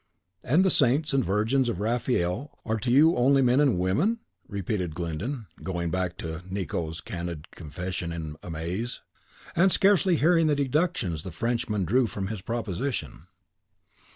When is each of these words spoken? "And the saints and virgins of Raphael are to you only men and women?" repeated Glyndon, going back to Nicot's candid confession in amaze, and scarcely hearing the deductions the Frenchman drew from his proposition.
"And 0.43 0.65
the 0.65 0.71
saints 0.71 1.13
and 1.13 1.23
virgins 1.23 1.69
of 1.69 1.79
Raphael 1.79 2.57
are 2.65 2.79
to 2.79 2.89
you 2.89 3.15
only 3.15 3.43
men 3.43 3.59
and 3.59 3.77
women?" 3.77 4.19
repeated 4.47 4.95
Glyndon, 4.95 5.45
going 5.61 5.91
back 5.91 6.17
to 6.17 6.41
Nicot's 6.49 7.01
candid 7.01 7.51
confession 7.51 8.11
in 8.11 8.35
amaze, 8.41 9.01
and 9.55 9.71
scarcely 9.71 10.15
hearing 10.17 10.47
the 10.47 10.55
deductions 10.55 11.21
the 11.21 11.31
Frenchman 11.31 11.85
drew 11.85 12.07
from 12.07 12.29
his 12.29 12.41
proposition. 12.41 13.27